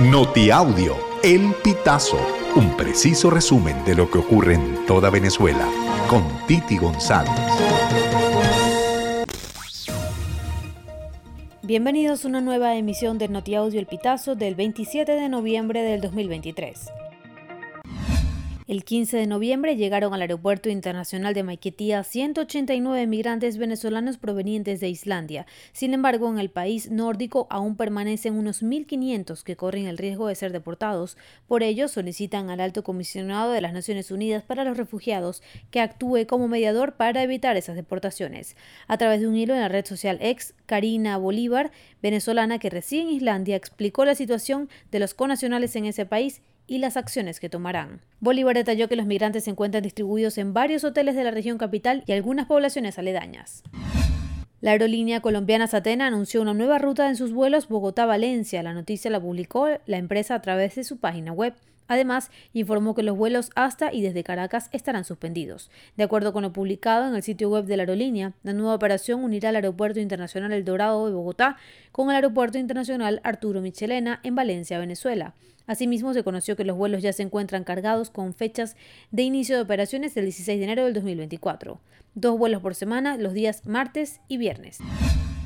Notiaudio, 0.00 0.96
El 1.22 1.54
Pitazo, 1.62 2.18
un 2.56 2.76
preciso 2.76 3.30
resumen 3.30 3.84
de 3.84 3.94
lo 3.94 4.10
que 4.10 4.18
ocurre 4.18 4.54
en 4.54 4.84
toda 4.86 5.08
Venezuela, 5.08 5.68
con 6.10 6.24
Titi 6.48 6.76
González. 6.78 7.30
Bienvenidos 11.62 12.24
a 12.24 12.28
una 12.28 12.40
nueva 12.40 12.74
emisión 12.74 13.18
de 13.18 13.28
Notiaudio 13.28 13.78
El 13.78 13.86
Pitazo 13.86 14.34
del 14.34 14.56
27 14.56 15.12
de 15.12 15.28
noviembre 15.28 15.82
del 15.82 16.00
2023. 16.00 16.90
El 18.66 18.82
15 18.82 19.18
de 19.18 19.26
noviembre 19.26 19.76
llegaron 19.76 20.14
al 20.14 20.22
Aeropuerto 20.22 20.70
Internacional 20.70 21.34
de 21.34 21.42
Maiquetía 21.42 22.02
189 22.02 23.06
migrantes 23.06 23.58
venezolanos 23.58 24.16
provenientes 24.16 24.80
de 24.80 24.88
Islandia. 24.88 25.44
Sin 25.74 25.92
embargo, 25.92 26.30
en 26.30 26.38
el 26.38 26.48
país 26.48 26.90
nórdico 26.90 27.46
aún 27.50 27.76
permanecen 27.76 28.32
unos 28.32 28.62
1.500 28.62 29.42
que 29.42 29.56
corren 29.56 29.84
el 29.84 29.98
riesgo 29.98 30.28
de 30.28 30.34
ser 30.34 30.50
deportados. 30.50 31.18
Por 31.46 31.62
ello, 31.62 31.88
solicitan 31.88 32.48
al 32.48 32.60
Alto 32.60 32.82
Comisionado 32.84 33.52
de 33.52 33.60
las 33.60 33.74
Naciones 33.74 34.10
Unidas 34.10 34.42
para 34.42 34.64
los 34.64 34.78
Refugiados 34.78 35.42
que 35.70 35.80
actúe 35.80 36.26
como 36.26 36.48
mediador 36.48 36.94
para 36.94 37.22
evitar 37.22 37.58
esas 37.58 37.76
deportaciones. 37.76 38.56
A 38.88 38.96
través 38.96 39.20
de 39.20 39.28
un 39.28 39.36
hilo 39.36 39.52
en 39.52 39.60
la 39.60 39.68
red 39.68 39.84
social 39.84 40.16
X, 40.22 40.54
Karina 40.64 41.18
Bolívar, 41.18 41.70
venezolana 42.00 42.58
que 42.58 42.70
reside 42.70 43.02
en 43.02 43.08
Islandia, 43.10 43.56
explicó 43.56 44.06
la 44.06 44.14
situación 44.14 44.70
de 44.90 45.00
los 45.00 45.12
conacionales 45.12 45.76
en 45.76 45.84
ese 45.84 46.06
país 46.06 46.40
y 46.66 46.78
las 46.78 46.96
acciones 46.96 47.40
que 47.40 47.48
tomarán. 47.48 48.00
Bolívar 48.20 48.56
detalló 48.56 48.88
que 48.88 48.96
los 48.96 49.06
migrantes 49.06 49.44
se 49.44 49.50
encuentran 49.50 49.82
distribuidos 49.82 50.38
en 50.38 50.54
varios 50.54 50.84
hoteles 50.84 51.14
de 51.14 51.24
la 51.24 51.30
región 51.30 51.58
capital 51.58 52.04
y 52.06 52.12
algunas 52.12 52.46
poblaciones 52.46 52.98
aledañas. 52.98 53.62
La 54.60 54.70
aerolínea 54.70 55.20
colombiana 55.20 55.66
Satena 55.66 56.06
anunció 56.06 56.40
una 56.40 56.54
nueva 56.54 56.78
ruta 56.78 57.06
en 57.08 57.16
sus 57.16 57.32
vuelos 57.32 57.68
Bogotá-Valencia. 57.68 58.62
La 58.62 58.72
noticia 58.72 59.10
la 59.10 59.20
publicó 59.20 59.68
la 59.84 59.98
empresa 59.98 60.34
a 60.34 60.40
través 60.40 60.74
de 60.76 60.84
su 60.84 60.96
página 60.96 61.32
web. 61.32 61.52
Además, 61.86 62.30
informó 62.54 62.94
que 62.94 63.02
los 63.02 63.14
vuelos 63.14 63.50
hasta 63.56 63.92
y 63.92 64.00
desde 64.00 64.24
Caracas 64.24 64.70
estarán 64.72 65.04
suspendidos. 65.04 65.70
De 65.98 66.04
acuerdo 66.04 66.32
con 66.32 66.44
lo 66.44 66.52
publicado 66.54 67.06
en 67.06 67.14
el 67.14 67.22
sitio 67.22 67.50
web 67.50 67.66
de 67.66 67.76
la 67.76 67.82
aerolínea, 67.82 68.32
la 68.42 68.54
nueva 68.54 68.74
operación 68.74 69.22
unirá 69.22 69.50
el 69.50 69.56
Aeropuerto 69.56 70.00
Internacional 70.00 70.52
El 70.52 70.64
Dorado 70.64 71.06
de 71.06 71.12
Bogotá 71.12 71.58
con 71.92 72.08
el 72.08 72.16
Aeropuerto 72.16 72.56
Internacional 72.56 73.20
Arturo 73.22 73.60
Michelena 73.60 74.20
en 74.22 74.34
Valencia, 74.34 74.78
Venezuela. 74.78 75.34
Asimismo, 75.66 76.12
se 76.12 76.24
conoció 76.24 76.56
que 76.56 76.64
los 76.64 76.76
vuelos 76.76 77.02
ya 77.02 77.12
se 77.12 77.22
encuentran 77.22 77.64
cargados 77.64 78.10
con 78.10 78.34
fechas 78.34 78.76
de 79.10 79.22
inicio 79.22 79.56
de 79.56 79.62
operaciones 79.62 80.14
del 80.14 80.24
16 80.26 80.58
de 80.58 80.64
enero 80.64 80.84
del 80.84 80.94
2024. 80.94 81.80
Dos 82.14 82.38
vuelos 82.38 82.62
por 82.62 82.74
semana 82.74 83.16
los 83.16 83.32
días 83.32 83.66
martes 83.66 84.20
y 84.28 84.36
viernes. 84.36 84.78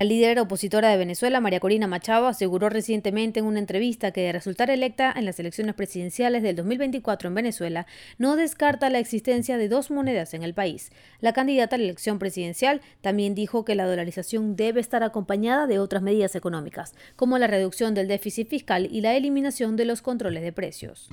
La 0.00 0.06
líder 0.06 0.40
opositora 0.40 0.88
de 0.88 0.96
Venezuela, 0.96 1.40
María 1.40 1.60
Corina 1.60 1.86
Machado, 1.86 2.26
aseguró 2.26 2.68
recientemente 2.68 3.38
en 3.38 3.46
una 3.46 3.60
entrevista 3.60 4.10
que 4.10 4.22
de 4.22 4.32
resultar 4.32 4.68
electa 4.68 5.14
en 5.14 5.24
las 5.24 5.38
elecciones 5.38 5.76
presidenciales 5.76 6.42
del 6.42 6.56
2024 6.56 7.28
en 7.28 7.34
Venezuela, 7.36 7.86
no 8.18 8.34
descarta 8.34 8.90
la 8.90 8.98
existencia 8.98 9.56
de 9.56 9.68
dos 9.68 9.92
monedas 9.92 10.34
en 10.34 10.42
el 10.42 10.52
país. 10.52 10.90
La 11.20 11.32
candidata 11.32 11.76
a 11.76 11.78
la 11.78 11.84
elección 11.84 12.18
presidencial 12.18 12.80
también 13.02 13.36
dijo 13.36 13.64
que 13.64 13.76
la 13.76 13.86
dolarización 13.86 14.56
debe 14.56 14.80
estar 14.80 15.04
acompañada 15.04 15.68
de 15.68 15.78
otras 15.78 16.02
medidas 16.02 16.34
económicas, 16.34 16.94
como 17.14 17.38
la 17.38 17.46
reducción 17.46 17.94
del 17.94 18.08
déficit 18.08 18.48
fiscal 18.48 18.88
y 18.90 19.00
la 19.00 19.14
eliminación 19.14 19.76
de 19.76 19.84
los 19.84 20.02
controles 20.02 20.42
de 20.42 20.52
precios. 20.52 21.08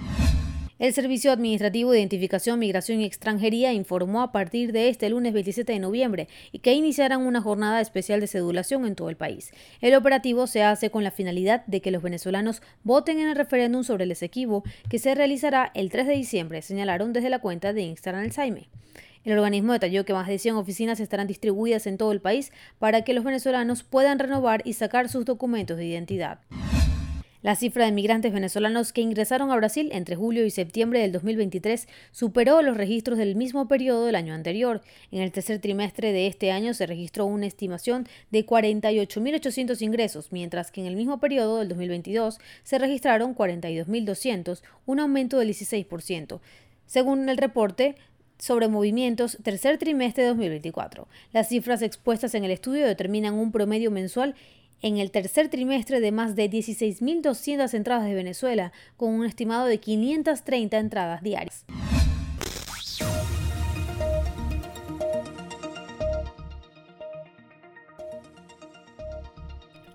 El 0.82 0.94
Servicio 0.94 1.32
Administrativo 1.32 1.92
de 1.92 2.00
Identificación, 2.00 2.58
Migración 2.58 3.02
y 3.02 3.06
Extranjería 3.06 3.72
informó 3.72 4.24
a 4.24 4.32
partir 4.32 4.72
de 4.72 4.90
este 4.90 5.12
lunes 5.12 5.32
27 5.32 5.74
de 5.74 5.78
noviembre 5.78 6.28
y 6.52 6.58
que 6.58 6.74
iniciarán 6.74 7.22
una 7.22 7.40
jornada 7.40 7.82
especial 7.82 8.20
de 8.20 8.26
cedulación 8.26 8.88
en 8.88 8.96
todo 8.96 9.12
el 9.12 9.16
país. 9.16 9.52
El 9.82 9.94
operativo 9.94 10.48
se 10.48 10.64
hace 10.64 10.90
con 10.90 11.04
la 11.04 11.12
finalidad 11.12 11.64
de 11.68 11.82
que 11.82 11.92
los 11.92 12.02
venezolanos 12.02 12.64
voten 12.84 13.20
en 13.20 13.28
el 13.28 13.36
referéndum 13.36 13.84
sobre 13.84 14.06
el 14.06 14.12
Esequibo 14.12 14.64
que 14.90 14.98
se 14.98 15.14
realizará 15.14 15.70
el 15.76 15.92
3 15.92 16.08
de 16.08 16.14
diciembre, 16.16 16.64
señalaron 16.64 17.14
desde 17.14 17.30
la 17.30 17.38
cuenta 17.38 17.74
de 17.74 17.84
Instagram 17.84 18.32
Saime. 18.32 18.68
El 19.24 19.34
organismo 19.34 19.74
detalló 19.74 20.04
que 20.04 20.14
más 20.14 20.28
de 20.28 20.40
100 20.40 20.56
oficinas 20.56 21.00
estarán 21.00 21.28
distribuidas 21.28 21.86
en 21.86 22.00
todo 22.00 22.12
el 22.12 22.22
país 22.22 22.52
para 22.80 23.04
que 23.04 23.14
los 23.14 23.24
venezolanos 23.24 23.84
puedan 23.84 24.18
renovar 24.18 24.64
y 24.66 24.74
sacar 24.74 25.10
sus 25.10 25.26
documentos 25.26 25.78
de 25.78 25.86
identidad. 25.86 26.40
La 27.42 27.56
cifra 27.56 27.86
de 27.86 27.92
migrantes 27.92 28.32
venezolanos 28.34 28.94
que 28.94 29.02
ingresaron 29.02 29.50
a 29.50 29.56
Brasil 29.56 29.90
entre 29.94 30.16
julio 30.16 30.46
y 30.46 30.52
septiembre 30.52 31.00
del 31.00 31.12
2023 31.12 31.88
superó 32.12 32.62
los 32.62 32.78
registros 32.78 33.18
del 33.18 33.36
mismo 33.36 33.68
periodo 33.68 34.06
del 34.06 34.14
año 34.16 34.36
anterior. 34.36 34.82
En 35.12 35.24
el 35.24 35.32
tercer 35.32 35.58
trimestre 35.58 36.12
de 36.12 36.28
este 36.28 36.52
año 36.52 36.76
se 36.76 36.86
registró 36.86 37.26
una 37.26 37.48
estimación 37.48 38.08
de 38.30 38.46
48.800 38.46 39.82
ingresos, 39.82 40.32
mientras 40.32 40.70
que 40.70 40.82
en 40.82 40.88
el 40.88 40.96
mismo 40.96 41.20
periodo 41.20 41.58
del 41.58 41.70
2022 41.70 42.38
se 42.64 42.78
registraron 42.78 43.36
42.200, 43.36 44.62
un 44.86 45.00
aumento 45.00 45.40
del 45.40 45.50
16%. 45.50 46.42
Según 46.86 47.28
el 47.28 47.38
reporte, 47.38 47.96
sobre 48.38 48.68
movimientos 48.68 49.38
tercer 49.44 49.80
trimestre 49.80 50.24
de 50.24 50.30
2024. 50.30 51.08
Las 51.32 51.50
cifras 51.50 51.82
expuestas 51.82 52.36
en 52.36 52.44
el 52.44 52.52
estudio 52.52 52.86
determinan 52.86 53.34
un 53.34 53.52
promedio 53.52 53.90
mensual 53.90 54.36
en 54.82 54.98
el 54.98 55.12
tercer 55.12 55.50
trimestre 55.50 56.00
de 56.00 56.12
más 56.12 56.36
de 56.36 56.50
16.200 56.50 57.74
entradas 57.74 58.06
de 58.06 58.14
Venezuela, 58.14 58.72
con 58.98 59.14
un 59.14 59.26
estimado 59.26 59.66
de 59.66 59.80
530 59.80 60.78
entradas 60.78 61.22
diarias. 61.22 61.66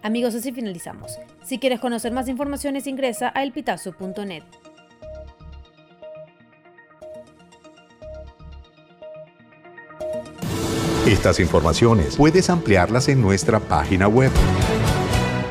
Amigos, 0.07 0.37
así 0.37 0.53
finalizamos. 0.53 1.19
Si 1.45 1.59
quieres 1.59 1.81
conocer 1.81 2.13
más 2.13 2.29
informaciones, 2.29 2.87
ingresa 2.87 3.33
a 3.35 3.43
elpitazo.net. 3.43 4.45
Estas 11.07 11.41
informaciones 11.41 12.17
puedes 12.17 12.51
ampliarlas 12.51 13.09
en 13.09 13.21
nuestra 13.21 13.59
página 13.59 14.07
web 14.07 14.31